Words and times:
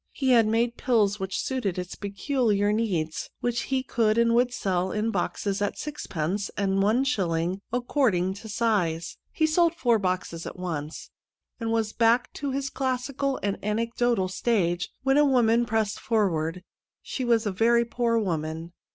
He 0.13 0.31
had 0.31 0.47
made 0.47 0.77
pills 0.77 1.19
which 1.19 1.37
suited 1.37 1.77
its 1.77 1.93
peculiar 1.93 2.73
needs, 2.73 3.29
which 3.39 3.65
he 3.69 3.83
could 3.83 4.17
and 4.17 4.33
would 4.33 4.51
sell 4.51 4.91
in 4.91 5.11
boxes 5.11 5.61
at 5.61 5.77
sixpence 5.77 6.49
and 6.57 6.81
one 6.81 7.03
shilling, 7.03 7.61
according 7.71 8.33
to 8.33 8.49
size. 8.49 9.17
He 9.31 9.45
sold 9.45 9.75
four 9.75 9.99
boxes 9.99 10.47
at 10.47 10.57
once, 10.57 11.11
and 11.59 11.71
was 11.71 11.93
back 11.93 12.31
in 12.41 12.51
his 12.51 12.71
classical 12.71 13.39
and 13.43 13.63
anecdotal 13.63 14.27
stage, 14.27 14.89
when 15.03 15.19
a 15.19 15.23
woman 15.23 15.67
pressed 15.67 15.99
forward. 15.99 16.63
She 17.03 17.23
was 17.23 17.45
a 17.45 17.51
very 17.51 17.85
poor 17.85 18.17
woman. 18.17 18.73